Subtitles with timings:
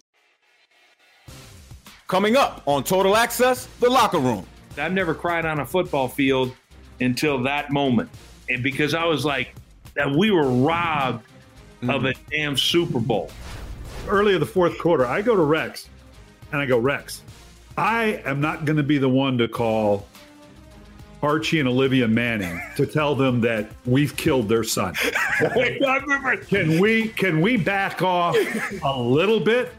[2.08, 4.48] Coming up on Total Access, the locker room.
[4.78, 6.56] I've never cried on a football field
[7.02, 8.10] until that moment.
[8.50, 9.54] And because I was like,
[9.96, 11.26] that we were robbed
[11.82, 11.94] mm.
[11.94, 13.30] of a damn Super Bowl.
[14.08, 15.90] Early in the fourth quarter, I go to Rex
[16.52, 17.22] and I go, Rex,
[17.78, 20.08] I am not going to be the one to call
[21.22, 24.94] Archie and Olivia Manning to tell them that we've killed their son.
[24.94, 28.36] can we can we back off
[28.84, 29.74] a little bit?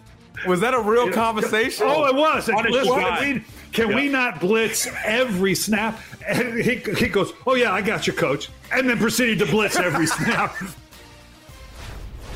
[0.47, 1.87] Was that a real conversation?
[1.87, 2.49] Oh, it was.
[2.49, 3.97] Listen, can, we, can yeah.
[3.97, 6.01] we not blitz every snap?
[6.27, 9.77] And he, he goes, "Oh yeah, I got you, coach," and then proceeded to blitz
[9.77, 10.55] every snap.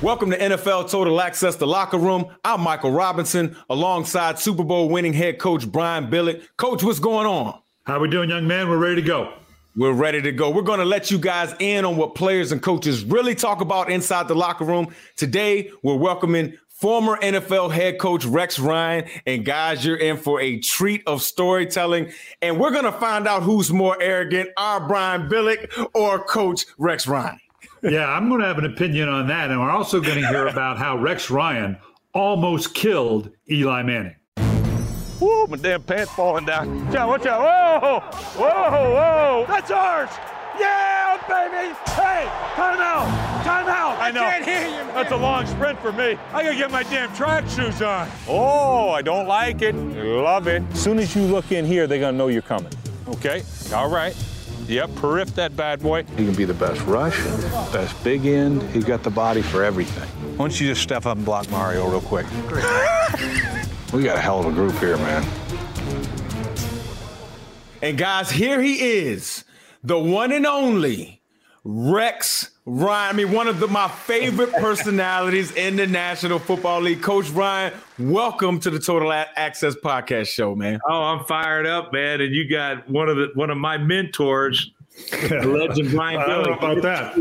[0.02, 2.26] Welcome to NFL Total Access, the locker room.
[2.44, 6.42] I'm Michael Robinson, alongside Super Bowl winning head coach Brian Billick.
[6.56, 7.60] Coach, what's going on?
[7.86, 8.70] How we doing, young man?
[8.70, 9.34] We're ready to go.
[9.76, 10.48] We're ready to go.
[10.48, 13.90] We're going to let you guys in on what players and coaches really talk about
[13.90, 14.94] inside the locker room.
[15.16, 19.04] Today, we're welcoming former NFL head coach Rex Ryan.
[19.26, 22.10] And guys, you're in for a treat of storytelling.
[22.40, 27.06] And we're going to find out who's more arrogant, our Brian Billick or Coach Rex
[27.06, 27.38] Ryan.
[27.82, 29.50] yeah, I'm going to have an opinion on that.
[29.50, 31.76] And we're also going to hear about how Rex Ryan
[32.14, 34.16] almost killed Eli Manning.
[35.24, 36.84] Whoa, my damn pants falling down.
[36.86, 37.40] Watch out, watch out.
[37.40, 39.44] Whoa, whoa, whoa.
[39.48, 40.10] That's ours.
[40.60, 41.74] Yeah, baby.
[41.92, 43.42] Hey, time out.
[43.42, 43.98] Time out.
[43.98, 44.20] I, I know.
[44.20, 44.84] can't hear you.
[44.84, 44.94] Man.
[44.94, 46.18] That's a long sprint for me.
[46.34, 48.10] I gotta get my damn track shoes on.
[48.28, 49.74] Oh, I don't like it.
[49.74, 50.62] Love it.
[50.72, 52.72] As soon as you look in here, they're gonna know you're coming.
[53.08, 53.42] Okay?
[53.72, 54.14] All right.
[54.66, 56.04] Yep, periff that bad boy.
[56.16, 57.16] He can be the best rush,
[57.72, 58.62] best big end.
[58.74, 60.08] He's got the body for everything.
[60.36, 62.26] Why don't you just step up and block Mario real quick?
[63.94, 65.24] We got a hell of a group here, man.
[67.80, 69.44] And guys, here he is,
[69.84, 71.22] the one and only
[71.62, 73.14] Rex Ryan.
[73.14, 77.02] I mean, one of the, my favorite personalities in the National Football League.
[77.02, 80.80] Coach Ryan, welcome to the Total Access Podcast Show, man.
[80.88, 82.20] Oh, I'm fired up, man.
[82.20, 84.72] And you got one of the one of my mentors,
[85.12, 87.12] the legend Brian I don't know about that.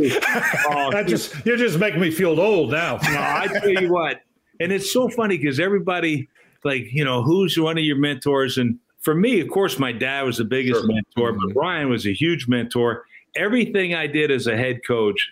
[0.72, 2.98] oh, that just you're just making me feel old now.
[2.98, 4.22] No, I tell you what,
[4.60, 6.30] and it's so funny because everybody
[6.64, 8.58] like, you know, who's one of your mentors?
[8.58, 10.88] And for me, of course, my dad was the biggest sure.
[10.88, 11.48] mentor, mm-hmm.
[11.48, 13.06] but Brian was a huge mentor.
[13.36, 15.30] Everything I did as a head coach,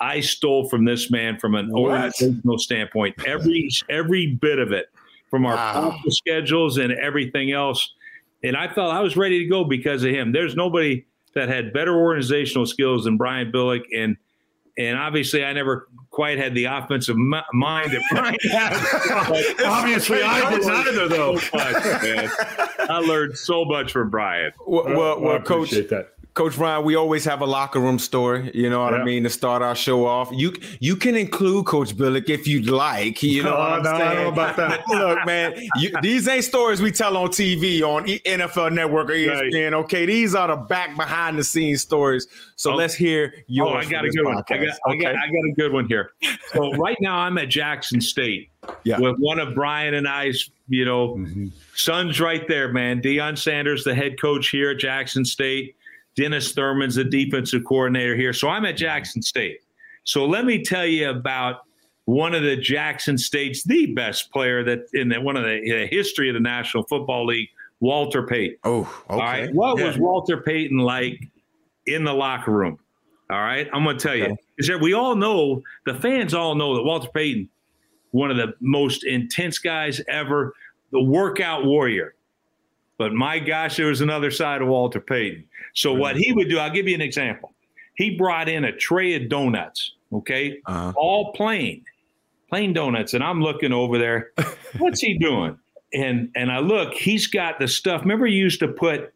[0.00, 1.92] I stole from this man from an what?
[1.92, 3.14] organizational standpoint.
[3.26, 4.86] Every every bit of it,
[5.30, 5.98] from our wow.
[6.08, 7.92] schedules and everything else.
[8.42, 10.32] And I felt I was ready to go because of him.
[10.32, 14.16] There's nobody that had better organizational skills than Brian Billick, and
[14.78, 19.64] and obviously I never quite had the offensive m- mind that Brian had.
[19.66, 21.36] obviously, I didn't either, though.
[21.36, 21.74] So much,
[22.78, 24.52] I learned so much from Brian.
[24.66, 25.70] Well, well, well, well coach.
[25.70, 26.13] That.
[26.34, 28.50] Coach Ryan, we always have a locker room story.
[28.52, 28.98] You know what yeah.
[28.98, 30.30] I mean to start our show off.
[30.32, 33.22] You you can include Coach Billick if you'd like.
[33.22, 34.28] You know no, what I'm no, saying?
[34.32, 34.82] About that.
[34.88, 39.72] Look, man, you, these ain't stories we tell on TV on NFL Network or ESPN.
[39.72, 39.84] Right.
[39.84, 42.26] Okay, these are the back behind the scenes stories.
[42.56, 42.74] So oh.
[42.74, 43.72] let's hear yours.
[43.72, 44.24] Oh, I got a good podcast.
[44.24, 44.36] one.
[44.36, 45.06] I got, okay.
[45.06, 46.10] I got I got a good one here.
[46.52, 48.50] So right now I'm at Jackson State
[48.82, 48.98] yeah.
[48.98, 51.46] with one of Brian and I's, you know, mm-hmm.
[51.76, 53.00] sons right there, man.
[53.00, 55.76] Deion Sanders, the head coach here at Jackson State.
[56.16, 58.32] Dennis Thurman's the defensive coordinator here.
[58.32, 59.60] So I'm at Jackson State.
[60.04, 61.62] So let me tell you about
[62.04, 65.86] one of the Jackson State's the best player that in the, one of the, the
[65.86, 67.48] history of the National Football League,
[67.80, 68.58] Walter Payton.
[68.64, 68.92] Oh, okay.
[69.08, 69.54] All right.
[69.54, 69.86] What yeah.
[69.86, 71.18] was Walter Payton like
[71.86, 72.78] in the locker room?
[73.30, 73.68] All right.
[73.72, 74.36] I'm going to tell you.
[74.58, 77.48] Is that we all know, the fans all know that Walter Payton,
[78.12, 80.54] one of the most intense guys ever,
[80.92, 82.14] the workout warrior.
[82.98, 85.44] But my gosh, there was another side of Walter Payton.
[85.74, 87.52] So what he would do, I'll give you an example.
[87.96, 90.92] He brought in a tray of donuts, okay, uh-huh.
[90.96, 91.84] all plain,
[92.48, 94.30] plain donuts, and I'm looking over there.
[94.78, 95.58] What's he doing?
[95.92, 98.02] And and I look, he's got the stuff.
[98.02, 99.12] Remember, you used to put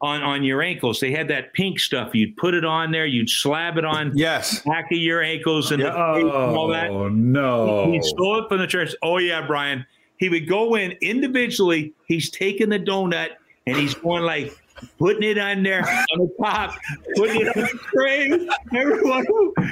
[0.00, 1.00] on on your ankles.
[1.00, 2.14] They had that pink stuff.
[2.14, 3.06] You'd put it on there.
[3.06, 5.94] You'd slab it on yes back of your ankles and, yeah.
[5.94, 6.90] oh, and all that.
[6.90, 7.90] Oh no!
[7.90, 8.94] He stole it from the church.
[9.02, 9.84] Oh yeah, Brian.
[10.20, 11.94] He would go in individually.
[12.06, 13.30] He's taking the donut
[13.66, 14.54] and he's going like
[14.98, 15.80] putting it on there
[16.12, 16.76] on the top,
[17.16, 18.48] putting it on the tray.
[18.78, 19.26] Everyone,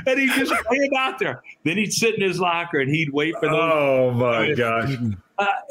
[0.06, 1.42] and he just lay it out there.
[1.64, 3.54] Then he'd sit in his locker and he'd wait for the.
[3.54, 4.96] Oh my gosh!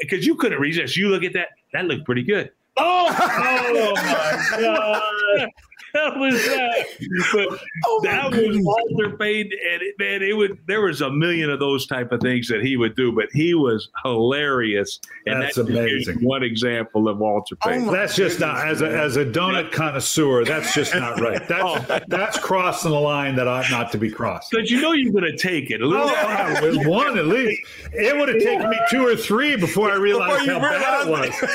[0.00, 0.96] Because uh, you couldn't resist.
[0.96, 1.48] You look at that.
[1.72, 2.52] That looked pretty good.
[2.76, 4.56] Oh, oh my
[5.40, 5.48] god!
[5.94, 6.86] that was that.
[7.32, 8.56] But oh that goodness.
[8.56, 10.58] was Walter Payton, and it, man, it would.
[10.66, 13.54] There was a million of those type of things that he would do, but he
[13.54, 15.00] was hilarious.
[15.26, 16.22] And that's, that's amazing.
[16.22, 17.88] One example of Walter oh Payton.
[17.88, 20.44] Oh that's just not as a as a donut connoisseur.
[20.44, 21.38] That's just not right.
[21.48, 22.00] That's oh.
[22.08, 24.50] that's crossing the line that ought not to be crossed.
[24.52, 25.80] But you know you're going to take it.
[25.80, 27.62] A little oh, one at least.
[27.92, 31.10] It would have taken me two or three before I realized before how bad it
[31.10, 31.50] was.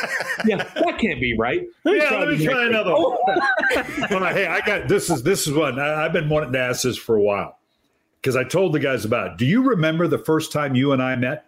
[0.45, 1.67] yeah, that can't be right.
[1.83, 3.17] Let yeah, let me try another one
[4.22, 4.22] oh.
[4.31, 6.97] Hey, I got this is this is one I, have been wanting to ask this
[6.97, 7.59] for a while
[8.21, 9.31] because I told the guys about.
[9.31, 9.37] It.
[9.37, 11.45] Do you remember the first time you and I met?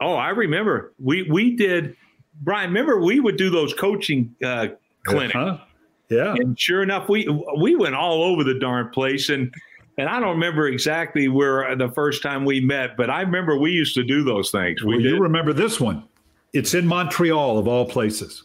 [0.00, 0.92] Oh, I remember.
[0.98, 1.96] We we did.
[2.42, 4.68] Brian, remember we would do those coaching uh,
[5.04, 5.34] clinics.
[5.34, 5.58] Uh-huh.
[6.10, 6.34] Yeah.
[6.34, 7.28] And sure enough, we
[7.58, 9.52] we went all over the darn place, and
[9.98, 13.70] and I don't remember exactly where the first time we met, but I remember we
[13.70, 14.82] used to do those things.
[14.82, 16.04] We well, you remember this one?
[16.52, 18.44] It's in Montreal, of all places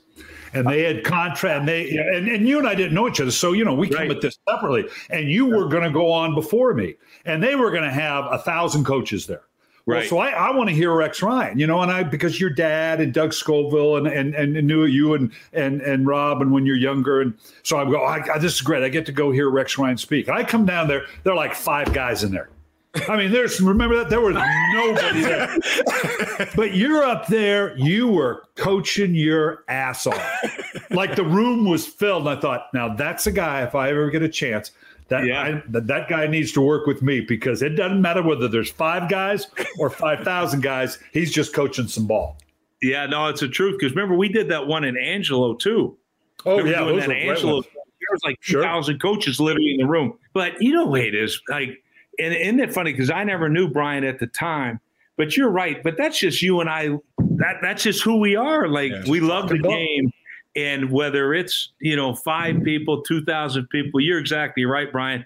[0.53, 3.31] and they had contract and they and, and you and I didn't know each other.
[3.31, 4.07] So, you know, we right.
[4.07, 4.85] come at this separately.
[5.09, 6.95] And you were gonna go on before me.
[7.25, 9.43] And they were gonna have a thousand coaches there.
[9.85, 10.01] Right.
[10.01, 12.51] Well, so I, I want to hear Rex Ryan, you know, and I because your
[12.51, 16.65] dad and Doug Scovil and and, and knew you and and and Rob and when
[16.65, 18.83] you're younger, and so I go, I, I, this is great.
[18.83, 20.27] I get to go hear Rex Ryan speak.
[20.27, 22.49] And I come down there, there are like five guys in there.
[23.07, 24.35] I mean, there's remember that there was
[24.73, 26.49] nobody there.
[26.55, 30.89] but you're up there, you were coaching your ass off.
[30.89, 32.27] Like the room was filled.
[32.27, 34.71] And I thought, now that's a guy, if I ever get a chance,
[35.09, 35.41] that, yeah.
[35.41, 38.71] I, that that guy needs to work with me because it doesn't matter whether there's
[38.71, 39.47] five guys
[39.77, 40.97] or 5,000 guys.
[41.11, 42.37] He's just coaching some ball.
[42.81, 43.77] Yeah, no, it's the truth.
[43.79, 45.95] Because remember, we did that one in Angelo too.
[46.45, 46.85] Oh, remember yeah.
[46.85, 47.61] Doing that Angelo.
[47.61, 48.99] There was like 2,000 sure.
[48.99, 50.17] coaches literally in the room.
[50.33, 51.39] But you know what it is?
[51.49, 51.83] Like,
[52.19, 54.79] and isn't it funny because I never knew Brian at the time,
[55.17, 55.81] but you're right.
[55.83, 56.89] But that's just you and I.
[57.37, 58.67] That that's just who we are.
[58.67, 60.11] Like yeah, we love the game,
[60.55, 65.25] and whether it's you know five people, two thousand people, you're exactly right, Brian.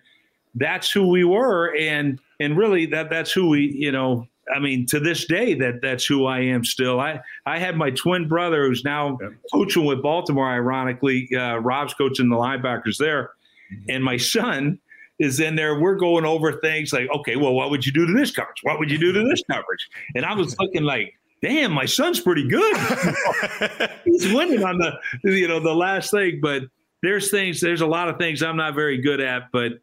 [0.56, 4.28] That's who we were, and and really that that's who we you know.
[4.54, 7.00] I mean, to this day, that that's who I am still.
[7.00, 9.18] I I had my twin brother who's now
[9.51, 10.50] coaching with Baltimore.
[10.50, 13.31] Ironically, uh, Rob's coaching the linebackers there,
[13.71, 13.90] mm-hmm.
[13.90, 14.80] and my son
[15.23, 15.80] is in there.
[15.80, 18.59] We're going over things like, okay, well, what would you do to this coverage?
[18.63, 19.89] What would you do to this coverage?
[20.15, 22.77] And I was looking like, damn, my son's pretty good.
[24.06, 26.39] He's winning on the, you know, the last thing.
[26.42, 26.63] But
[27.01, 29.51] there's things, there's a lot of things I'm not very good at.
[29.51, 29.73] But,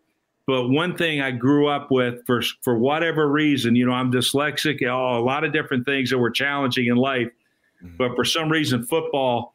[0.47, 4.83] but one thing I grew up with for for whatever reason, you know, I'm dyslexic,
[4.83, 7.29] a lot of different things that were challenging in life.
[7.83, 7.97] Mm-hmm.
[7.97, 9.55] But for some reason, football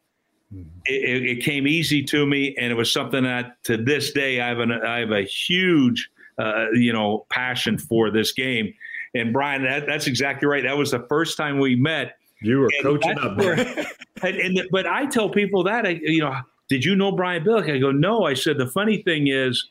[0.84, 4.48] it, it, came easy to me, and it was something that to this day I
[4.48, 8.72] have an I have a huge uh, you know passion for this game.
[9.14, 10.62] And Brian, that, that's exactly right.
[10.62, 12.16] That was the first time we met.
[12.42, 13.54] You were coaching up, where,
[14.22, 16.34] and, and, but I tell people that I, you know,
[16.68, 17.74] did you know Brian Billick?
[17.74, 18.24] I go, no.
[18.24, 19.66] I said the funny thing is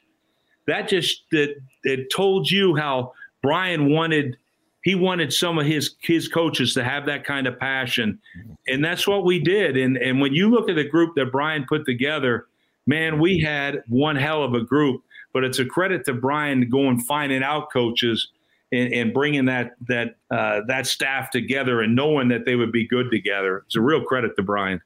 [0.66, 3.14] that just that it told you how
[3.44, 4.38] Brian wanted
[4.86, 8.20] he wanted some of his his coaches to have that kind of passion,
[8.68, 9.76] and that's what we did.
[9.76, 12.46] And and when you look at the group that Brian put together,
[12.86, 15.02] man, we had one hell of a group.
[15.34, 18.30] But it's a credit to Brian going finding out coaches
[18.72, 22.88] and, and bringing that that uh, that staff together and knowing that they would be
[22.88, 23.64] good together.
[23.66, 24.80] It's a real credit to Brian.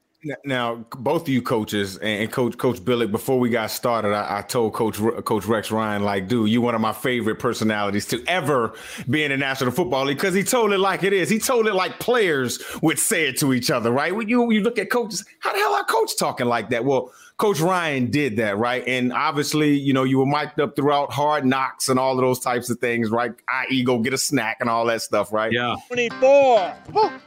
[0.43, 4.41] Now, both of you coaches and Coach Coach Billick, before we got started, I, I,
[4.41, 8.73] told Coach Coach Rex Ryan, like, dude, you one of my favorite personalities to ever
[9.09, 11.29] be in the National Football League because he told it like it is.
[11.29, 14.13] He told it like players would say it to each other, right?
[14.13, 16.83] When you you look at coaches, how the hell are coach talking like that?
[16.83, 18.85] Well, Coach Ryan did that, right?
[18.85, 22.39] And obviously, you know, you were mic'd up throughout hard knocks and all of those
[22.39, 23.31] types of things, right?
[23.47, 25.49] I.e., go get a snack and all that stuff, right?
[25.49, 25.77] Yeah.
[25.87, 27.21] 24.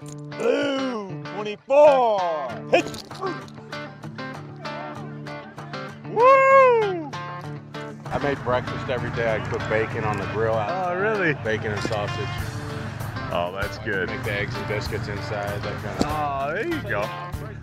[0.00, 2.68] Blue 24.
[2.70, 3.04] Hit.
[6.10, 7.10] Woo!
[8.06, 9.34] I made breakfast every day.
[9.34, 10.54] I cook bacon on the grill.
[10.54, 11.34] Oh, really?
[11.44, 12.28] Bacon and sausage.
[13.32, 14.08] Oh, that's good.
[14.08, 15.62] Make the eggs and biscuits inside.
[15.62, 16.06] That kind of.
[16.06, 17.06] Oh, there you go.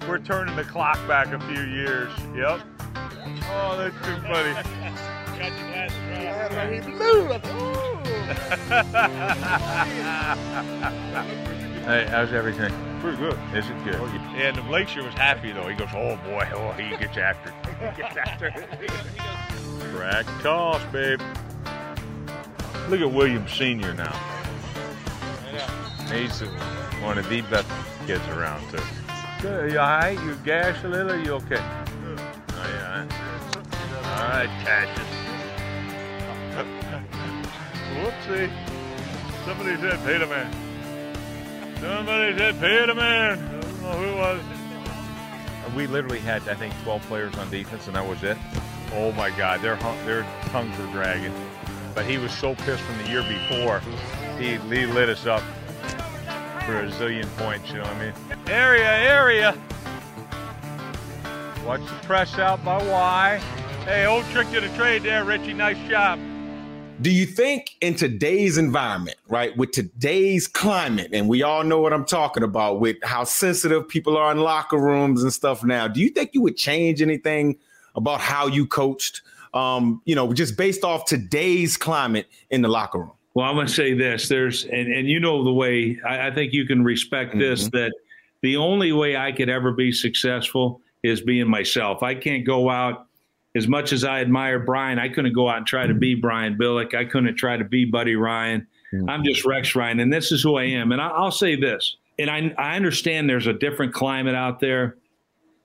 [0.07, 2.11] We're turning the clock back a few years.
[2.35, 2.61] Yep.
[3.49, 4.53] Oh, that's too funny.
[11.87, 12.73] hey, how's everything?
[12.99, 13.37] Pretty good.
[13.53, 13.95] Is it good?
[13.95, 14.49] Oh, yeah.
[14.49, 15.67] And Blakeshire was happy though.
[15.67, 17.93] He goes, "Oh boy, oh he gets after it.
[17.95, 18.53] He gets after it."
[19.95, 21.21] Track toss, babe.
[22.89, 24.15] Look at William Senior now.
[26.11, 26.41] He's
[27.01, 27.69] one of the best
[28.05, 28.83] kids around too.
[29.41, 29.71] Good.
[29.71, 30.19] You all right?
[30.23, 31.17] You gash a little?
[31.17, 31.57] You okay?
[31.59, 33.07] Oh yeah.
[34.03, 35.07] All right, Cassius.
[37.97, 38.51] Whoopsie.
[39.45, 40.66] Somebody said pay the man.
[41.79, 43.39] Somebody said pay the man.
[43.39, 44.41] I don't know who it was.
[45.75, 48.37] We literally had, I think, 12 players on defense, and that was it.
[48.93, 51.33] Oh my God, their their tongues were dragging.
[51.93, 53.81] But he was so pissed from the year before.
[54.39, 55.41] He, he lit us up
[56.65, 58.13] for a zillion points, you know what I mean?
[58.47, 59.57] Area, area.
[61.65, 63.41] Watch the press out by Y.
[63.85, 65.53] Hey, old trick to the trade there, Richie.
[65.53, 66.19] Nice job.
[66.99, 71.93] Do you think in today's environment, right, with today's climate, and we all know what
[71.93, 75.99] I'm talking about with how sensitive people are in locker rooms and stuff now, do
[75.99, 77.57] you think you would change anything
[77.93, 79.21] about how you coached,
[79.53, 83.11] um, you know, just based off today's climate in the locker room?
[83.35, 84.27] Well, I'm going to say this.
[84.27, 87.39] There's, and, and you know the way, I, I think you can respect mm-hmm.
[87.39, 87.93] this, that
[88.41, 92.01] the only way I could ever be successful is being myself.
[92.01, 93.06] I can't go out
[93.57, 96.57] as much as I admire Brian, I couldn't go out and try to be Brian
[96.57, 96.93] Billick.
[96.93, 98.67] I couldn't try to be Buddy Ryan.
[99.09, 100.91] I'm just Rex Ryan, and this is who I am.
[100.93, 104.95] And I, will say this, and I, I understand there's a different climate out there,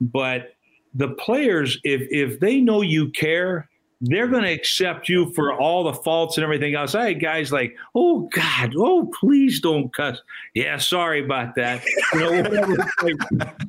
[0.00, 0.54] but
[0.94, 3.68] the players, if if they know you care,
[4.00, 6.96] they're going to accept you for all the faults and everything else.
[6.96, 10.18] I had guys like, "Oh God, oh please don't cuss."
[10.54, 11.84] Yeah, sorry about that.
[12.12, 12.32] You know,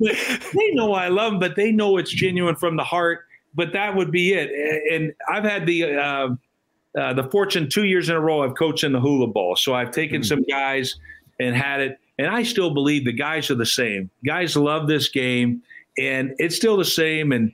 [0.00, 3.23] they know I love them, but they know it's genuine from the heart
[3.54, 4.50] but that would be it.
[4.92, 6.28] And I've had the uh,
[6.98, 9.74] uh, the fortune two years in a row I've coached in the Hula Bowl, So
[9.74, 10.28] I've taken mm-hmm.
[10.28, 10.96] some guys
[11.40, 14.10] and had it, and I still believe the guys are the same.
[14.24, 15.62] Guys love this game,
[15.98, 17.32] and it's still the same.
[17.32, 17.52] And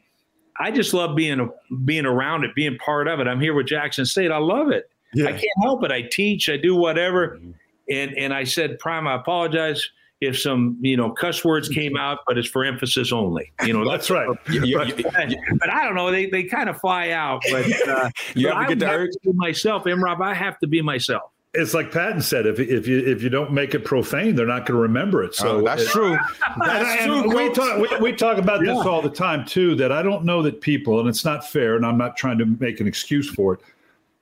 [0.59, 1.49] I just love being a,
[1.85, 3.27] being around it, being part of it.
[3.27, 4.31] I'm here with Jackson State.
[4.31, 4.91] I love it.
[5.15, 5.27] Yeah.
[5.27, 5.91] I can't help it.
[5.91, 6.49] I teach.
[6.51, 7.39] I do whatever.
[7.39, 7.51] Mm-hmm.
[7.91, 9.89] And and I said, Prime, I apologize
[10.21, 13.53] if some you know cuss words came out, but it's for emphasis only.
[13.65, 14.29] You know, that's, right.
[14.47, 16.11] but I don't know.
[16.11, 17.43] They they kind of fly out.
[17.51, 20.23] But uh, you but ever get to urge myself, Imrob?
[20.23, 21.31] I have to be myself.
[21.53, 24.67] It's like Patton said: if if you if you don't make it profane, they're not
[24.67, 25.35] going to remember it.
[25.35, 26.17] So oh, that's it, true.
[26.65, 27.35] That's true.
[27.35, 28.75] We talk we, we, talk about yeah.
[28.75, 29.75] this all the time too.
[29.75, 32.47] That I don't know that people, and it's not fair, and I'm not trying to
[32.47, 33.61] make an excuse for it.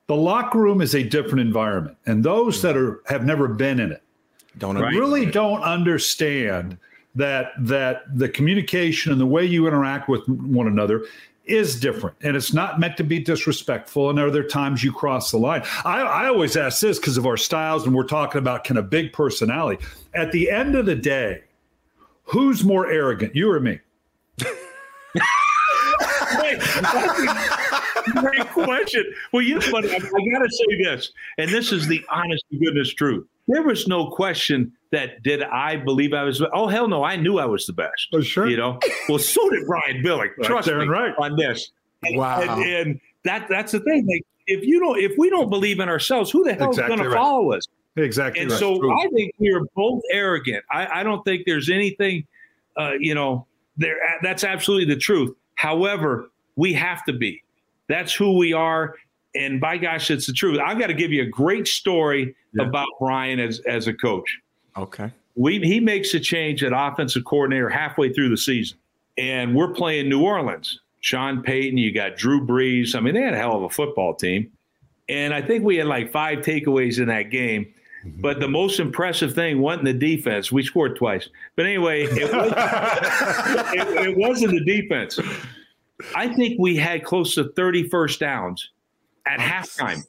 [0.06, 3.92] The locker room is a different environment, and those that are have never been in
[3.92, 4.02] it
[4.56, 6.78] don't really don't understand
[7.14, 11.04] that that the communication and the way you interact with one another
[11.44, 15.30] is different and it's not meant to be disrespectful and are there times you cross
[15.30, 15.62] the line.
[15.84, 18.90] I, I always ask this because of our styles and we're talking about kind of
[18.90, 19.82] big personality
[20.14, 21.42] at the end of the day
[22.24, 23.80] who's more arrogant you or me?
[28.20, 29.04] Great question.
[29.32, 32.58] Well you know what I, I gotta say this and this is the honest to
[32.58, 36.42] goodness truth there was no question that did I believe I was.
[36.52, 38.08] Oh hell no, I knew I was the best.
[38.12, 38.78] Oh sure, you know.
[39.08, 40.30] Well, so did Brian Billick.
[40.42, 41.14] Trust right, me right.
[41.18, 41.70] on this.
[42.10, 44.06] Wow, and, and, that that's the thing.
[44.06, 47.00] Like if you don't, if we don't believe in ourselves, who the hell exactly is
[47.00, 47.14] going right.
[47.14, 47.66] to follow us?
[47.96, 48.42] Exactly.
[48.42, 48.60] And right.
[48.60, 48.98] so True.
[48.98, 50.64] I think we are both arrogant.
[50.70, 52.26] I, I don't think there's anything,
[52.76, 53.96] uh, you know, there.
[54.22, 55.34] That's absolutely the truth.
[55.56, 57.42] However, we have to be.
[57.88, 58.94] That's who we are,
[59.38, 60.58] and by gosh, it's the truth.
[60.58, 62.64] I've got to give you a great story yeah.
[62.64, 64.38] about Brian as as a coach.
[64.76, 65.10] Okay.
[65.36, 68.78] We he makes a change at offensive coordinator halfway through the season,
[69.16, 70.80] and we're playing New Orleans.
[71.00, 72.96] Sean Payton, you got Drew Brees.
[72.96, 74.50] I mean, they had a hell of a football team.
[75.08, 77.72] And I think we had like five takeaways in that game.
[78.04, 78.20] Mm-hmm.
[78.20, 80.52] But the most impressive thing wasn't the defense.
[80.52, 81.28] We scored twice.
[81.56, 82.52] But anyway, it, was,
[83.74, 85.18] it, it wasn't the defense.
[86.14, 88.70] I think we had close to 30 first downs
[89.26, 90.00] at halftime.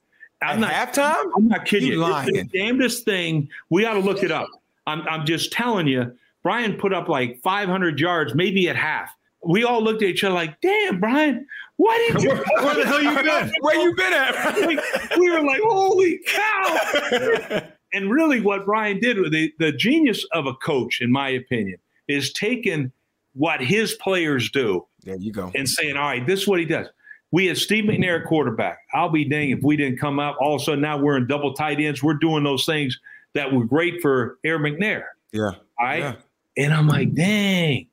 [0.42, 1.25] I'm not halftime.
[1.36, 1.96] I'm not kidding you.
[1.96, 2.00] you.
[2.01, 2.36] Lying.
[2.36, 3.50] It's the damnedest thing.
[3.70, 4.48] We got to look it up.
[4.88, 6.16] I'm, I'm just telling you.
[6.42, 9.10] Brian put up like 500 yards, maybe at half.
[9.46, 12.30] We all looked at each other like, "Damn, Brian, why did you?
[12.62, 13.51] Where the hell you been?
[13.62, 14.58] Where you been at?
[14.66, 17.62] Like, we were like, "Holy cow!"
[17.94, 21.78] and really, what Brian did with the, the genius of a coach, in my opinion,
[22.08, 22.92] is taking
[23.34, 25.51] what his players do There you go.
[25.56, 26.88] and saying, all right, this is what he does.
[27.31, 28.79] We had Steve McNair quarterback.
[28.93, 30.38] I'll be dang if we didn't come up.
[30.39, 32.01] All of a sudden, now we're in double tight ends.
[32.01, 32.98] We're doing those things
[33.33, 35.03] that were great for Air McNair.
[35.31, 35.51] Yeah.
[35.79, 36.00] Right.
[36.00, 36.15] Yeah.
[36.57, 37.88] And I'm like, dang.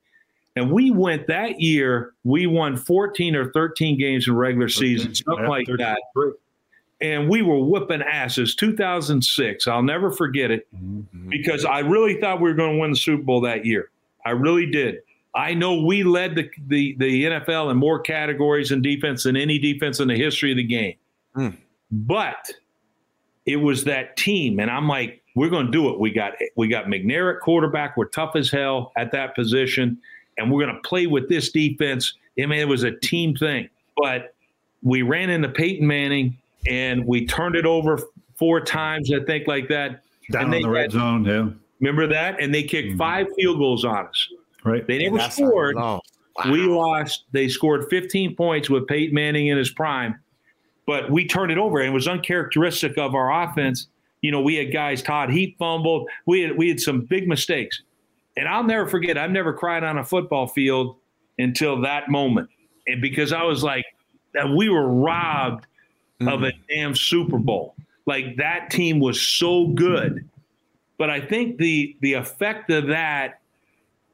[0.56, 5.44] And we went that year, we won 14 or 13 games in regular season, something
[5.44, 5.84] Yeah, like 13.
[5.84, 6.00] that.
[7.02, 8.54] And we were whooping asses.
[8.54, 11.28] 2006, I'll never forget it Mm-hmm.
[11.28, 13.90] because I really thought we were going to win the Super Bowl that year.
[14.24, 15.00] I really did.
[15.36, 19.58] I know we led the, the, the NFL in more categories in defense than any
[19.58, 20.94] defense in the history of the game.
[21.34, 21.48] Hmm.
[21.90, 22.50] But
[23.44, 26.00] it was that team, and I'm like, we're going to do it.
[26.00, 27.96] We got we got McNair at quarterback.
[27.96, 29.98] We're tough as hell at that position,
[30.38, 32.14] and we're going to play with this defense.
[32.40, 34.34] I mean, it was a team thing, but
[34.82, 38.00] we ran into Peyton Manning, and we turned it over
[38.36, 40.02] four times, I think, like that.
[40.32, 41.48] Down in the red had- zone, yeah.
[41.80, 42.40] Remember that?
[42.40, 42.98] And they kicked Mhm.
[42.98, 44.28] five field goals on us.
[44.66, 44.84] Right.
[44.86, 45.76] They never That's scored.
[45.76, 46.00] long.
[46.50, 47.24] We lost.
[47.32, 50.18] They scored 15 points with Peyton Manning in his prime,
[50.86, 53.86] but we turned it over, and it was uncharacteristic of our offense.
[54.20, 55.02] You know, we had guys.
[55.02, 56.08] Todd Heap fumbled.
[56.26, 57.80] We had we had some big mistakes,
[58.36, 59.16] and I'll never forget.
[59.16, 60.96] I've never cried on a football field
[61.38, 62.50] until that moment,
[62.88, 63.86] and because I was like,
[64.34, 65.66] that we were robbed
[66.20, 66.28] mm-hmm.
[66.28, 67.76] of a damn Super Bowl.
[68.04, 70.28] Like that team was so good,
[70.98, 73.40] but I think the the effect of that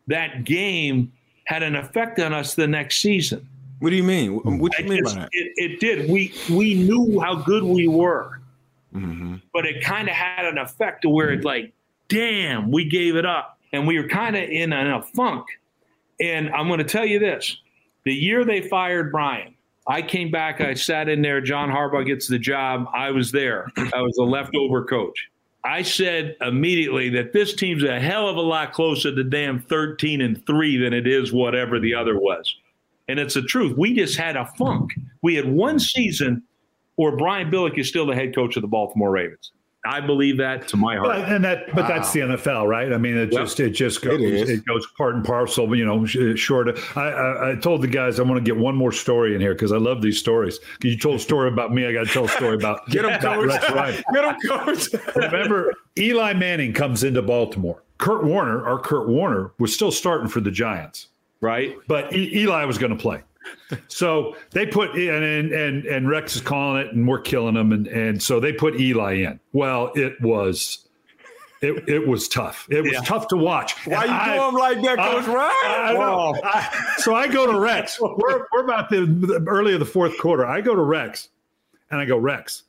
[0.07, 1.13] that game
[1.45, 3.47] had an effect on us the next season.
[3.81, 4.35] What do you mean?
[4.61, 5.29] What do I you mean by that?
[5.33, 6.09] It, it did.
[6.09, 8.41] We we knew how good we were,
[8.95, 9.37] Mm-hmm.
[9.55, 11.73] but it kind of had an effect to where it's like,
[12.09, 15.47] damn, we gave it up, and we were kind of in a, in a funk.
[16.21, 17.57] And I'm going to tell you this:
[18.05, 19.55] the year they fired Brian,
[19.87, 20.61] I came back.
[20.61, 21.41] I sat in there.
[21.41, 22.87] John Harbaugh gets the job.
[22.95, 23.67] I was there.
[23.77, 25.29] I was a leftover coach.
[25.65, 30.21] I said immediately that this team's a hell of a lot closer to damn 13
[30.21, 32.57] and 3 than it is whatever the other was.
[33.09, 33.77] And it's the truth.
[33.77, 34.91] We just had a funk.
[35.23, 36.43] We had one season
[36.97, 39.53] where Brian Billick is still the head coach of the Baltimore Ravens.
[39.85, 41.09] I believe that to my heart.
[41.09, 42.93] But, and that, but that's the NFL, right?
[42.93, 43.41] I mean, it Yep.
[43.43, 44.61] just it just goes It it, is.
[44.61, 45.75] goes part and parcel.
[45.77, 46.79] You know, sh- short.
[46.95, 49.55] I, I I told the guys I want to get one more story in here
[49.55, 50.61] because I love these stories.
[50.83, 53.11] You told a story about me, I got to tell a story about Get him,
[53.15, 53.47] about coach.
[53.49, 54.05] Rex Ryan.
[54.15, 54.89] Get him, coach.
[55.17, 57.83] Remember, Eli Manning comes into Baltimore.
[57.99, 61.09] Kurt Warner, our Kurt Warner, was still starting for the Giants,
[61.41, 61.75] right?
[61.89, 63.23] but e- Eli was going to play.
[63.89, 67.73] So they put and, and and and Rex is calling it, and we're killing him,
[67.73, 69.41] and and so they put Eli in.
[69.53, 70.87] Well, it was.
[71.61, 72.67] It, it was tough.
[72.73, 73.03] It was Yeah.
[73.03, 73.75] tough to watch.
[73.87, 75.87] Why And you I- do like that, Coach I- Ryan?
[75.87, 76.35] I know.
[76.43, 78.01] I- so I go to Rex.
[78.01, 80.45] We're, we're about the, the early of the fourth quarter.
[80.45, 81.29] I go to Rex
[81.93, 82.65] and I go, Rex,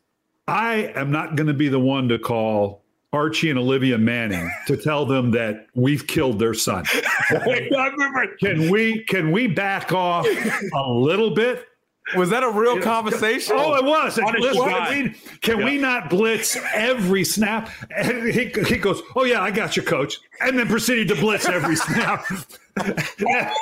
[0.47, 2.82] I am not going to be the one to call
[3.13, 6.83] Archie and Olivia Manning to tell them that we've killed their son.
[8.39, 10.25] Can we can we back off
[10.73, 11.67] a little bit?
[12.15, 13.55] Was that a real conversation?
[13.57, 14.17] Oh, it was.
[14.17, 17.69] Listen, can, we, can we not blitz every snap?
[17.95, 21.47] And he, he goes, "Oh yeah, I got you, coach," and then proceeded to blitz
[21.47, 22.25] every snap.
[22.75, 23.53] that,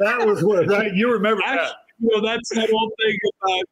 [0.00, 0.92] that, was what, right?
[0.92, 1.72] You remember I, that?
[2.00, 3.64] you know, that's that old thing about,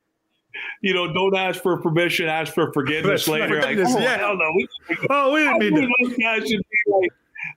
[0.83, 3.61] you know, don't ask for permission, ask for forgiveness That's later.
[3.63, 4.19] Like, oh, yeah.
[4.19, 4.51] hell no.
[4.57, 4.69] We,
[5.11, 6.09] oh, we didn't mean knew to.
[6.09, 7.11] those guys should be like,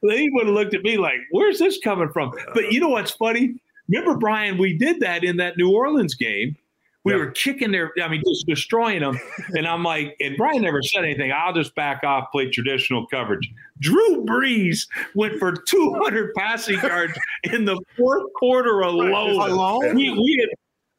[0.04, 2.32] they would have looked at me like, where's this coming from?
[2.54, 3.56] But you know what's funny?
[3.90, 6.56] Remember, Brian, we did that in that New Orleans game.
[7.04, 7.18] We Yeah.
[7.18, 9.20] were kicking their, I mean, just destroying them.
[9.58, 11.32] And I'm like, and Brian never said anything.
[11.32, 13.52] I'll just back off, play traditional coverage.
[13.80, 19.12] Drew Brees went for 200 passing yards in the fourth quarter alone.
[19.12, 19.96] Alone?
[19.96, 20.50] We, we had,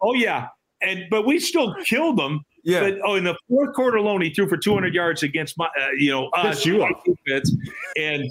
[0.02, 0.48] oh, yeah.
[0.82, 2.44] And, but we still killed them.
[2.64, 2.80] Yeah.
[2.80, 5.90] But oh, in the fourth quarter alone, he threw for 200 yards against my, uh,
[5.96, 6.64] you know, us.
[6.64, 7.54] You defense.
[7.96, 8.30] And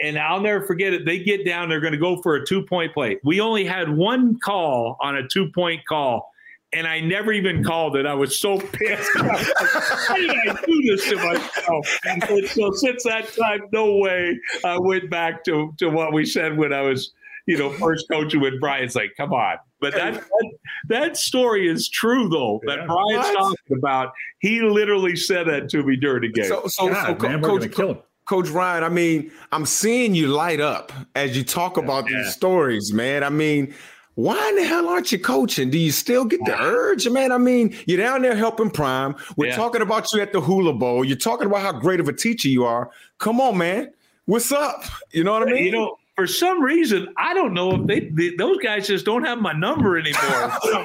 [0.00, 1.04] and I'll never forget it.
[1.04, 3.18] They get down, they're going to go for a two point play.
[3.24, 6.30] We only had one call on a two point call,
[6.72, 8.04] and I never even called it.
[8.04, 9.14] I was so pissed.
[9.20, 11.98] Why did I do this to myself?
[12.06, 16.58] And so since that time, no way I went back to, to what we said
[16.58, 17.12] when I was
[17.46, 18.84] you know, first coaching with Brian.
[18.84, 19.56] It's like, come on.
[19.84, 20.50] But that that,
[20.88, 22.60] that story is true though.
[22.66, 22.86] That Yeah.
[22.86, 23.34] Brian's What?
[23.38, 24.12] talking about.
[24.38, 26.46] He literally said that to me during the game.
[26.46, 27.98] So, so, God, so Co- man, we're Coach, gonna kill him.
[28.26, 32.18] Coach Ryan, I mean, I'm seeing you light up as you talk about Yeah.
[32.22, 33.22] these stories, man.
[33.22, 33.74] I mean,
[34.14, 35.68] why in the hell aren't you coaching?
[35.70, 37.32] Do you still get the urge, man?
[37.32, 39.14] I mean, you're down there helping Prime.
[39.36, 39.56] We're Yeah.
[39.56, 41.04] talking about you at the Hula Bowl.
[41.04, 42.90] You're talking about how great of a teacher you are.
[43.18, 43.90] Come on, man.
[44.26, 44.84] What's up?
[45.12, 45.64] You know what I mean?
[45.64, 49.24] you know, for some reason, I don't know if they, they those guys just don't
[49.24, 50.52] have my number anymore.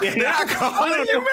[0.02, 1.26] Man.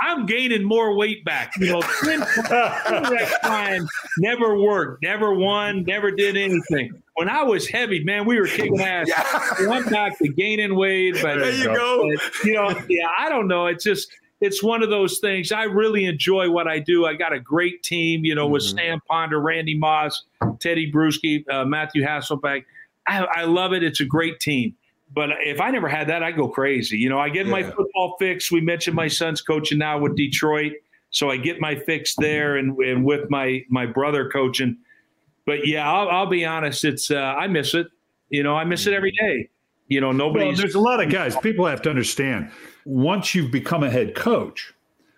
[0.00, 1.52] I'm gaining more weight back.
[1.58, 3.86] You know, Rex Ryan
[4.18, 6.92] never worked, never won, never did anything.
[7.14, 9.08] When I was heavy, man, we were kicking ass.
[9.08, 9.68] Yeah.
[9.68, 12.08] Went back to gaining weight, but There you go.
[12.08, 13.66] but, you know, yeah, I don't know.
[13.66, 14.08] It's just
[14.40, 15.50] it's one of those things.
[15.50, 17.06] I really enjoy what I do.
[17.06, 18.78] I got a great team, you know, with Mm-hmm.
[18.78, 22.64] Sam Ponder, Randy Moss, Tedy Bruschi, uh, Matthew Hasselbeck.
[23.08, 23.82] I, I love it.
[23.82, 24.74] It's a great team.
[25.14, 26.98] But if I never had that, I'd go crazy.
[26.98, 28.52] You know, I get my football fix.
[28.52, 30.72] We mentioned my son's coaching now with Detroit,
[31.10, 34.76] so I get my fix there, and, and with my my brother coaching.
[35.46, 36.84] But yeah, I'll, I'll be honest.
[36.84, 37.86] It's uh, I miss it.
[38.28, 39.48] You know, I miss it every day.
[39.86, 40.12] You know,
[40.48, 41.34] Well, there's a lot of guys.
[41.38, 42.50] People have to understand
[42.84, 44.74] once you've become a head coach,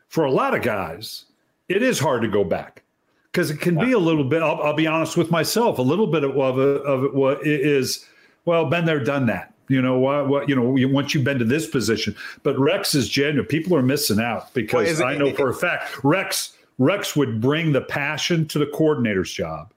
[0.09, 1.25] for a lot of guys,
[1.69, 2.85] it is hard to go back
[3.33, 4.43] because it can be a little bit.
[4.43, 5.79] I'll, I'll be honest with myself.
[5.79, 8.07] A little bit of, of, it- of it wa- is
[8.45, 9.53] well, been there, done that.
[9.69, 10.29] You know what?
[10.29, 10.75] What you know?
[10.93, 13.47] Once you've been to this position, but Rex is genuine.
[13.47, 17.41] People are missing out because is it- I know for a fact Rex Rex would
[17.41, 19.73] bring the passion to the coordinator's job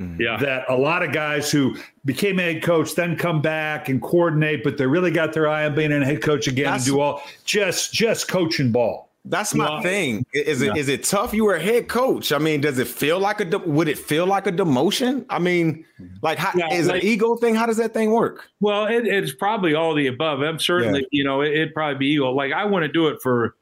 [0.00, 0.20] mm-hmm.
[0.20, 4.64] yeah, that a lot of guys who became head coach then come back and coordinate,
[4.64, 7.00] but they really got their eye on being a head coach again That's- and do
[7.00, 9.07] all just just coaching ball.
[9.30, 10.24] That's my thing.
[10.32, 11.32] Is it is it tough?
[11.34, 12.32] You were a head coach.
[12.32, 15.24] I mean, does it feel like a de- would it feel like a demotion?
[15.28, 15.84] I mean,
[16.22, 17.54] like how, Yeah, is it like- an ego thing?
[17.54, 18.48] How does that thing work?
[18.60, 20.40] Well, it, it's probably all the above.
[20.40, 22.30] I'm certainly, you know, it, it'd probably be ego.
[22.32, 23.56] Like I want to do it for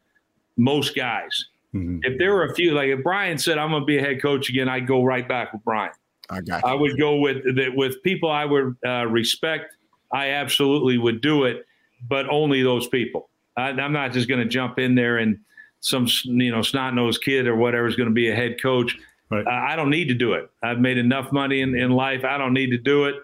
[0.56, 1.46] most guys.
[1.78, 4.22] If there were a few, like if Brian said I'm going to be a head
[4.22, 5.92] coach again, I'd go right back with Brian.
[6.30, 9.76] I got I would go with with people I would uh, respect.
[10.10, 11.66] I absolutely would do it,
[12.08, 13.28] but only those people.
[13.58, 15.38] I, I'm not just going to jump in there and
[15.80, 18.96] some you know snot nosed kid or whatever is going to be a head coach.
[19.30, 19.46] Right.
[19.46, 20.50] Uh, I don't need to do it.
[20.62, 22.24] I've made enough money in, in life.
[22.24, 23.16] I don't need to do it.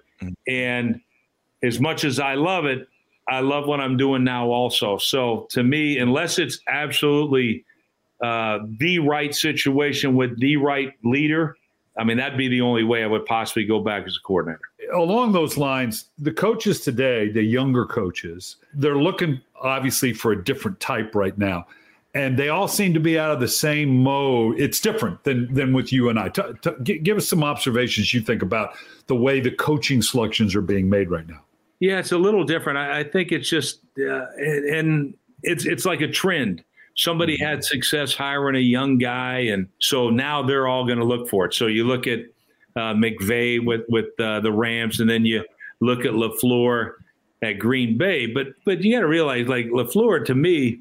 [0.48, 1.00] And
[1.62, 2.88] as much as I love it,
[3.28, 4.98] I love what I'm doing now also.
[4.98, 7.64] So to me, unless it's absolutely
[8.22, 11.56] uh, the right situation with the right leader,
[11.98, 14.60] I mean, that'd be the only way I would possibly go back as a coordinator.
[14.94, 20.80] Along those lines, the coaches today, the younger coaches, they're looking obviously for a different
[20.80, 21.66] type right now.
[22.14, 24.60] And they all seem to be out of the same mode.
[24.60, 26.28] It's different than than with you and I.
[26.28, 26.42] T-
[26.82, 28.74] t- give us some observations you think about
[29.06, 31.40] the way the coaching selections are being made right now.
[31.80, 32.78] Yeah, it's a little different.
[32.78, 36.62] I, I think it's just, uh, and, and it's it's like a trend.
[36.96, 41.30] Somebody had success hiring a young guy, and so now they're all going to look
[41.30, 41.54] for it.
[41.54, 42.20] So you look at
[42.76, 45.44] uh, McVay with with uh, the Rams, and then you
[45.80, 46.92] look at LaFleur
[47.42, 48.26] at Green Bay.
[48.26, 50.80] But but you got to realize, like LaFleur, to me,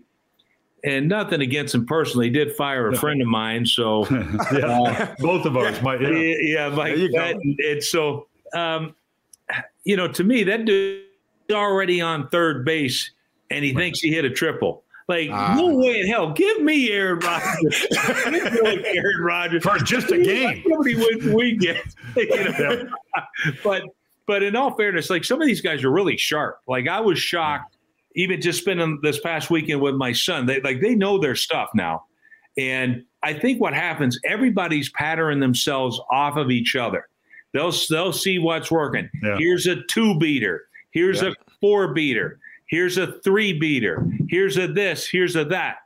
[0.83, 3.65] and nothing against him personally, he did fire a friend of mine.
[3.65, 4.05] So
[4.53, 6.01] yeah, both of ours might.
[6.01, 6.09] Yeah.
[6.09, 6.97] yeah, yeah, Mike.
[6.97, 7.09] you.
[7.11, 8.95] That, and so, um,
[9.83, 11.05] you know, to me, that dude's
[11.51, 13.11] already on third base,
[13.49, 14.83] and he thinks he hit a triple.
[15.07, 15.55] Like, Ah.
[15.57, 16.31] no way in hell.
[16.31, 17.85] Give me Aaron Rodgers.
[18.31, 20.63] Me Aaron Rodgers For just a game.
[20.65, 21.83] Many wins we get?
[22.15, 22.87] You know?
[23.63, 23.83] but
[24.25, 26.61] but in all fairness, like some of these guys are really sharp.
[26.65, 27.75] Like I was shocked,
[28.15, 30.45] even just spending this past weekend with my son.
[30.45, 32.05] They like they know their stuff now,
[32.57, 37.07] and I think what happens, everybody's patterning themselves off of each other.
[37.53, 39.09] They'll they'll see what's working.
[39.21, 39.37] Yeah.
[39.37, 40.63] Here's a two beater.
[40.91, 42.39] Here's a four beater.
[42.67, 44.05] Here's a three beater.
[44.29, 45.07] Here's a this.
[45.07, 45.77] Here's a that.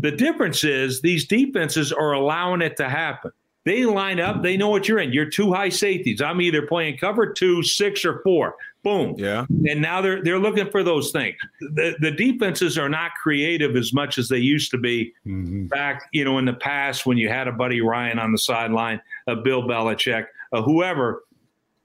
[0.00, 3.30] The difference is these defenses are allowing it to happen.
[3.64, 4.42] They line up.
[4.42, 5.12] They know what you're in.
[5.12, 6.20] You're two high safeties.
[6.20, 8.54] I'm either playing cover two, six, or four.
[8.84, 9.14] Boom.
[9.18, 9.46] Yeah.
[9.68, 11.34] And now they're they're looking for those things.
[11.60, 16.24] The the defenses are not creative as much as they used to be back, you
[16.24, 19.62] know, in the past when you had a Buddy Ryan on the sideline, a Bill
[19.62, 21.24] Belichick, a whoever.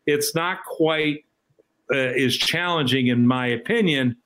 [0.06, 1.24] It's not quite
[1.94, 4.18] uh, as challenging, in my opinion,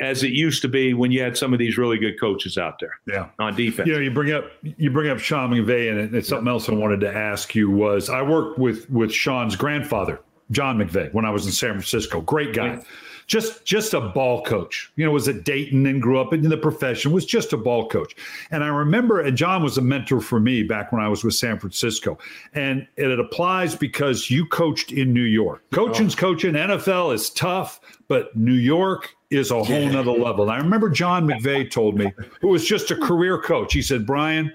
[0.00, 2.78] as it used to be when you had some of these really good coaches out
[2.80, 3.28] there Yeah.
[3.38, 3.86] on defense.
[3.88, 6.72] You know, you bring up you bring up Sean McVay, and it's something else I
[6.74, 11.30] wanted to ask you was I worked with with Sean's grandfather, John McVay, when I
[11.30, 12.20] was in San Francisco.
[12.20, 12.80] Great guy.
[13.26, 14.92] just just a ball coach.
[14.96, 17.12] You know, was at Dayton and grew up in the profession.
[17.12, 18.14] Was just a ball coach.
[18.50, 21.34] And I remember, and John was a mentor for me back when I was with
[21.34, 22.18] San Francisco.
[22.54, 25.62] And it applies because you coached in New York.
[25.72, 25.76] Oh.
[25.76, 26.18] Coaching's oh.
[26.18, 26.54] coaching.
[26.54, 30.44] NFL is tough, but New York is a whole nother level.
[30.44, 33.72] And I remember John McVay told me, who was just a career coach.
[33.72, 34.52] He said, Brian,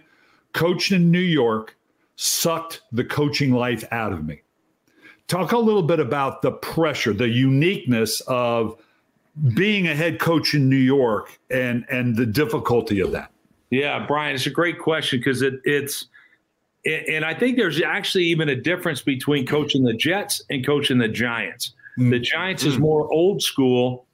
[0.54, 1.76] coaching in New York
[2.16, 4.42] sucked the coaching life out of me.
[5.32, 8.78] Talk a little bit about the pressure, the uniqueness of
[9.54, 13.32] being a head coach in New York and and the difficulty of that.
[13.70, 16.08] Yeah, Brian, it's a great question because it, it's
[16.86, 21.08] and I think there's actually even a difference between coaching the Jets and coaching the
[21.08, 21.76] Giants.
[21.98, 22.10] Mm-hmm.
[22.10, 24.08] The Giants is more old school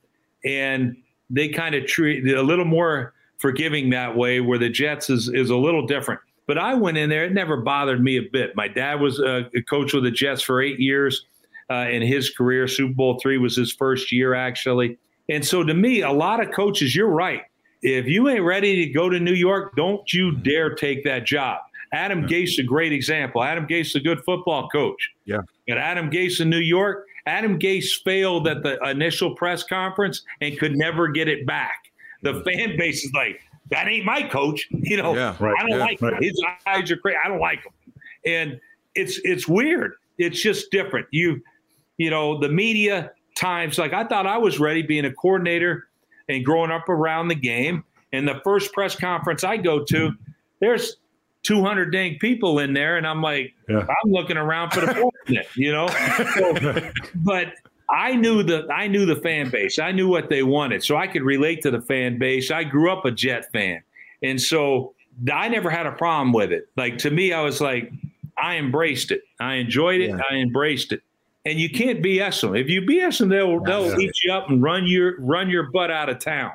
[0.46, 0.96] and
[1.32, 5.50] they kind of treat a little more forgiving that way where the Jets is is
[5.50, 6.22] a little different.
[6.48, 8.56] But I went in there; it never bothered me a bit.
[8.56, 11.26] My dad was a coach with the Jets for eight years
[11.70, 12.68] uh, in his career.
[12.68, 14.98] Super Bowl three was his first year, actually.
[15.30, 17.42] And so, to me, a lot of coaches, you're right.
[17.82, 21.60] If you ain't ready to go to New York, don't you dare take that job.
[21.94, 22.28] Adam yeah.
[22.28, 23.44] Gase, a great example.
[23.44, 25.10] Adam Gase, is a good football coach.
[25.26, 25.42] Yeah.
[25.68, 30.58] But Adam Gase in New York, Adam Gase failed at the initial press conference and
[30.58, 31.92] could never get it back.
[32.24, 34.68] The fan base is like, that ain't my coach.
[34.72, 36.24] You know, yeah, right, I don't yeah, like right.
[36.24, 37.18] His eyes are crazy.
[37.24, 37.74] I don't like him.
[38.26, 38.60] And
[38.96, 39.94] it's it's weird.
[40.18, 41.08] It's just different.
[41.12, 41.42] You
[41.98, 45.88] you know, the media times like I thought I was ready being a coordinator
[46.30, 47.84] and growing up around the game.
[48.14, 50.12] And the first press conference I go to,
[50.60, 50.98] there's
[51.44, 53.80] 200 dang people in there, and I'm like, yeah.
[53.80, 54.88] I'm looking around for the
[55.26, 55.88] president, you know.
[56.36, 57.54] So, but
[57.90, 59.80] I knew the I knew the fan base.
[59.80, 62.52] I knew what they wanted, so I could relate to the fan base.
[62.52, 63.82] I grew up a Jet fan,
[64.22, 64.94] and so
[65.32, 66.70] I never had a problem with it.
[66.76, 67.92] Like to me, I was like,
[68.38, 69.22] I embraced it.
[69.40, 70.10] I enjoyed it.
[70.10, 70.22] Yeah.
[70.30, 71.02] I embraced it.
[71.46, 72.56] And you can't BS them.
[72.56, 75.90] If you BS them, they'll they'll eat you up and run your run your butt
[75.90, 76.52] out of town.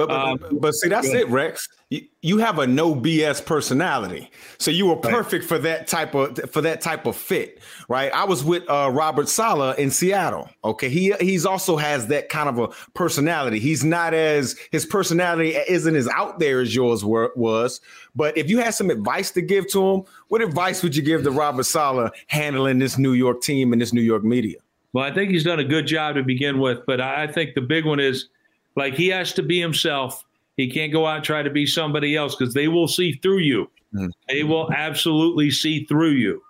[0.00, 1.68] But but, um, but see, that's it, Rex.
[1.90, 5.48] You, you have a no BS personality, so you were perfect right.
[5.48, 8.10] for that type of for that type of fit, right?
[8.14, 10.48] I was with uh, Robert Saleh in Seattle.
[10.64, 13.58] Okay, he he's also has that kind of a personality.
[13.58, 17.82] He's not as his personality isn't as out there as yours were, was.
[18.16, 21.24] But if you had some advice to give to him, what advice would you give
[21.24, 24.60] to Robert Saleh handling this New York team and this New York media?
[24.94, 27.60] Well, I think he's done a good job to begin with, but I think the
[27.60, 28.30] big one is
[28.76, 30.24] like he has to be himself.
[30.56, 33.38] He can't go out and try to be somebody else because they will see through
[33.38, 33.70] you.
[33.94, 34.10] Mm.
[34.28, 36.42] They will absolutely see through you.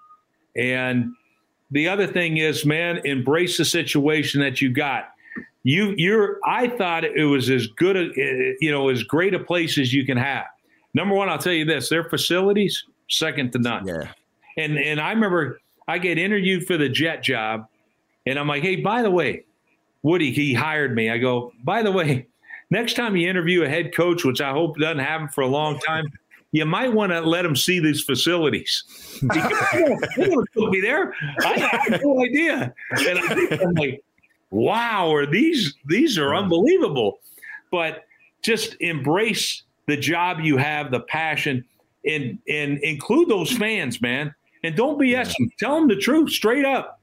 [0.56, 1.12] And
[1.70, 5.10] the other thing is, man, embrace the situation that you got.
[5.62, 6.38] You, you're.
[6.44, 10.06] I thought it was as good a, you know, as great a place as you
[10.06, 10.46] can have.
[10.94, 13.86] Number one, I'll tell you this: their facilities second to none.
[13.86, 14.12] Yeah.
[14.56, 17.66] And and I remember I get interviewed for the jet job,
[18.26, 19.44] and I'm like, hey, by the way,
[20.02, 21.10] Woody, he hired me.
[21.10, 22.26] I go, by the way,
[22.70, 25.78] next time you interview a head coach, which I hope doesn't happen for a long
[25.80, 26.06] time,
[26.52, 28.84] you might want to let them see these facilities.
[29.22, 31.14] They put me there.
[31.44, 32.74] I have no idea.
[32.90, 34.02] And I think I'm like,
[34.50, 37.20] wow, or these these are unbelievable.
[37.70, 38.04] But
[38.42, 41.64] just embrace the job you have, the passion,
[42.04, 44.34] and and include those fans, man.
[44.64, 45.50] And don't BS them.
[45.58, 47.00] Tell them the truth straight up.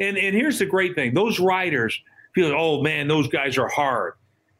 [0.00, 2.00] And and here's the great thing: those writers
[2.38, 4.14] feel, oh man, those guys are hard.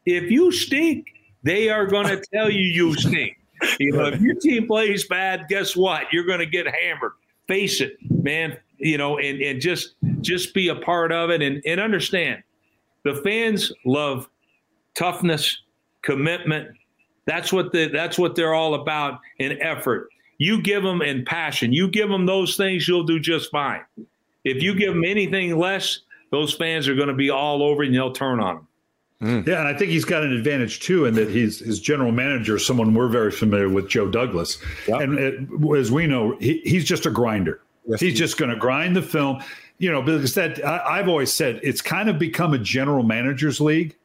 [0.05, 1.07] If you stink,
[1.43, 3.37] they are going to tell you you stink.
[3.79, 6.11] You know, if your team plays bad, guess what?
[6.13, 7.13] You're going to get hammered.
[7.47, 8.57] Face it, man.
[8.77, 12.43] You know, and and just just be a part of it and and understand.
[13.03, 14.29] The fans love
[14.95, 15.61] toughness,
[16.01, 16.69] commitment.
[17.25, 20.09] That's what the that's what they're all about in effort.
[20.37, 21.73] You give them in passion.
[21.73, 23.81] You give them those things, you'll do just fine.
[24.45, 25.99] If you give them anything less,
[26.31, 28.67] those fans are going to be all over and they'll turn on him.
[29.21, 29.47] Mm.
[29.47, 32.57] Yeah, and I think he's got an advantage too in that he's his general manager,
[32.57, 34.57] someone we're very familiar with, Joe Douglas.
[34.87, 35.01] Yep.
[35.01, 37.61] And it, as we know, he, he's just a grinder.
[37.85, 39.43] Yes, he's he just going to grind the film.
[39.77, 43.59] You know, because that I, I've always said it's kind of become a general managers
[43.59, 43.95] league,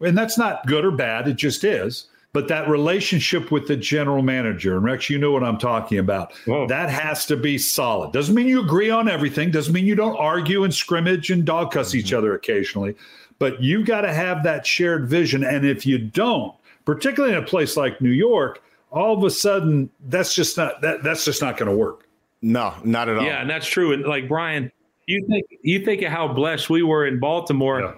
[0.00, 1.28] and that's not good or bad.
[1.28, 2.06] It just is.
[2.34, 6.32] But that relationship with the general manager, and Rex, you know what I'm talking about.
[6.46, 6.66] Whoa.
[6.66, 8.12] That has to be solid.
[8.12, 9.50] Doesn't mean you agree on everything.
[9.50, 11.98] Doesn't mean you don't argue and scrimmage and dog cuss mm-hmm.
[11.98, 12.96] each other occasionally.
[13.38, 15.44] But you got to have that shared vision.
[15.44, 16.54] And if you don't,
[16.86, 21.02] particularly in a place like New York, all of a sudden that's just not that
[21.02, 22.06] that's just not going to work.
[22.40, 23.24] No, not at all.
[23.24, 23.92] Yeah, and that's true.
[23.92, 24.70] And like Brian,
[25.06, 27.94] you think you think of how blessed we were in Baltimore yeah.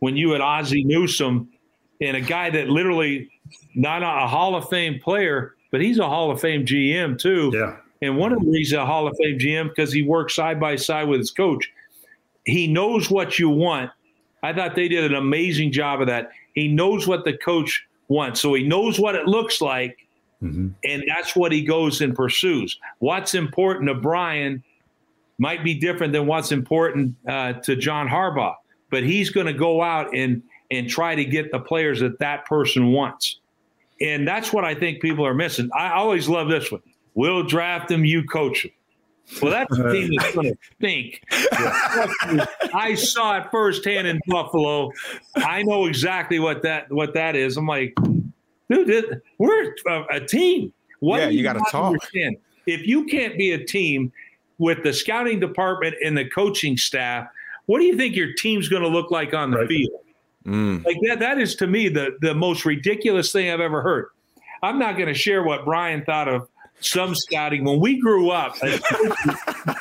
[0.00, 1.48] when you had Ozzie Newsome
[2.00, 3.28] and a guy that literally
[3.74, 7.50] not a Hall of Fame player, but he's a Hall of Fame GM too.
[7.54, 7.76] Yeah.
[8.00, 10.76] And one of the reasons a Hall of Fame GM because he works side by
[10.76, 11.70] side with his coach.
[12.44, 13.90] He knows what you want,
[14.42, 16.30] I thought they did an amazing job of that.
[16.54, 20.06] He knows what the coach wants, so he knows what it looks like,
[20.42, 20.68] mm-hmm.
[20.84, 22.78] and that's what he goes and pursues.
[22.98, 24.62] What's important to Brian
[25.38, 28.54] might be different than what's important uh, to John Harbaugh,
[28.90, 32.44] but he's going to go out and and try to get the players that that
[32.46, 33.40] person wants.
[34.00, 35.70] And that's what I think people are missing.
[35.74, 36.82] I always love this one.
[37.14, 38.72] We'll draft them, you coach them.
[39.42, 41.22] Well, that's the team that's going to think.
[42.74, 44.90] I saw it firsthand in Buffalo.
[45.36, 47.58] I know exactly what that what that is.
[47.58, 47.94] I'm like,
[48.70, 50.72] dude, we're a, a team.
[51.00, 51.86] What yeah, you, you got to talk.
[51.86, 52.36] Understand?
[52.66, 54.12] If you can't be a team
[54.58, 57.28] with the scouting department and the coaching staff,
[57.66, 59.68] what do you think your team's going to look like on the right.
[59.68, 60.00] field?
[60.46, 60.84] Mm.
[60.84, 64.06] Like that, that is to me the, the most ridiculous thing I've ever heard.
[64.62, 66.48] I'm not going to share what Brian thought of
[66.80, 67.64] some scouting.
[67.64, 68.54] When we grew up,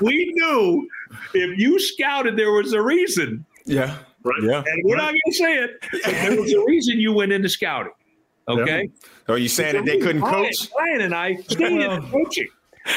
[0.02, 0.88] we knew
[1.34, 3.46] if you scouted, there was a reason.
[3.65, 3.98] Yeah.
[4.24, 4.43] Right.
[4.43, 4.63] Yeah.
[4.65, 5.04] And we're right.
[5.04, 5.72] not going to say it.
[6.06, 7.93] There was a reason you went into scouting.
[8.48, 8.84] Okay.
[8.84, 9.34] Yeah.
[9.34, 10.72] Are you saying that they couldn't Brian, coach?
[10.74, 12.48] Brian and I stayed in coaching.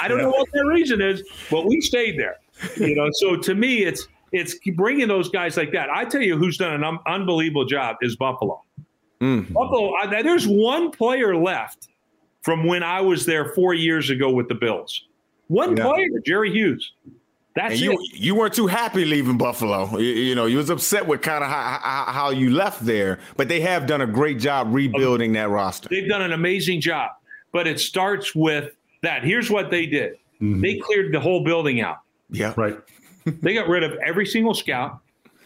[0.00, 0.24] I don't yeah.
[0.24, 2.36] know what their reason is, but we stayed there.
[2.76, 5.90] You know, so to me, it's it's bringing those guys like that.
[5.90, 8.62] I tell you, who's done an un- unbelievable job is Buffalo.
[9.20, 9.52] Mm.
[9.52, 9.94] Buffalo.
[9.94, 11.88] I, there's one player left
[12.42, 15.06] from when I was there four years ago with the Bills.
[15.48, 15.84] One yeah.
[15.84, 16.92] player, Jerry Hughes.
[17.56, 18.14] That's and you, it.
[18.14, 19.98] You weren't too happy leaving Buffalo.
[19.98, 23.48] You, you know, you was upset with kind of how, how, you left there, but
[23.48, 25.88] they have done a great job rebuilding that roster.
[25.90, 27.10] They've done an amazing job,
[27.52, 29.24] but it starts with that.
[29.24, 30.12] Here's what they did.
[30.40, 30.60] Mm-hmm.
[30.60, 31.98] They cleared the whole building out.
[32.30, 32.54] Yeah.
[32.56, 32.78] Right.
[33.24, 35.00] They got rid of every single scout,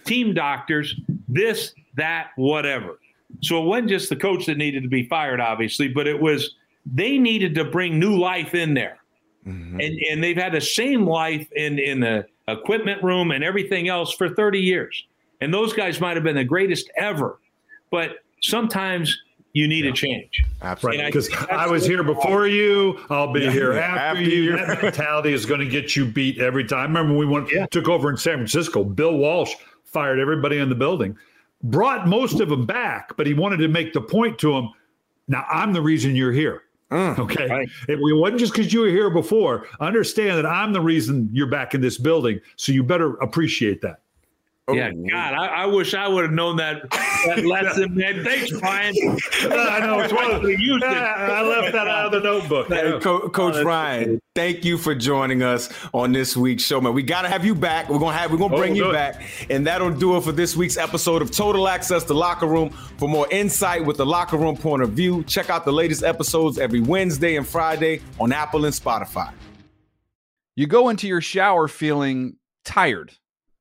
[0.04, 0.94] team doctors,
[1.28, 2.98] this, that, whatever.
[3.42, 6.54] So it wasn't just the coach that needed to be fired, obviously, but it was
[6.86, 8.98] they needed to bring new life in there.
[9.46, 9.80] Mm-hmm.
[9.80, 14.14] And and they've had the same life in in the equipment room and everything else
[14.14, 15.04] for 30 years.
[15.40, 17.38] And those guys might have been the greatest ever.
[17.90, 19.18] But sometimes
[19.54, 19.92] you need yeah.
[19.92, 20.44] a change.
[20.60, 21.06] Absolutely.
[21.06, 23.50] Because I, I, was here before you, I'll be yeah.
[23.50, 24.56] here after, after you.
[24.56, 26.78] That mentality is going to get you beat every time.
[26.78, 27.66] I remember we went yeah.
[27.66, 28.84] took over in San Francisco.
[28.84, 31.16] Bill Walsh fired everybody in the building,
[31.62, 34.70] brought most of them back, but he wanted to make the point to them.
[35.28, 36.64] Now I'm the reason you're here.
[36.90, 37.48] Mm, okay.
[37.48, 37.68] Right.
[37.88, 39.66] It, wasn't just because you were here before.
[39.80, 42.40] Understand that I'm the reason you're back in this building.
[42.56, 44.00] So you better appreciate that.
[44.66, 48.24] Oh, yeah, God, I, I, wish I would have known that, that lesson, man.
[48.24, 48.94] Thanks, Brian.
[48.96, 50.88] I know it's one of the used it.
[50.88, 52.68] I left that out of the notebook.
[52.68, 56.80] Hey, Co- oh, Coach oh, Ryan, thank you for joining us on this week's show,
[56.80, 56.94] man.
[56.94, 57.90] We gotta have you back.
[57.90, 60.32] We're gonna have we're gonna oh, bring oh, you back, and that'll do it for
[60.32, 62.70] this week's episode of Total Access to Locker Room.
[62.96, 66.58] For more insight with the locker room point of view, check out the latest episodes
[66.58, 69.30] every Wednesday and Friday on Apple and Spotify.
[70.56, 73.12] You go into your shower feeling tired